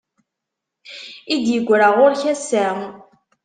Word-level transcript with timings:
I 1.33 1.35
d-yegra 1.43 1.87
ɣur-k 1.95 2.23
ass-a. 2.33 2.67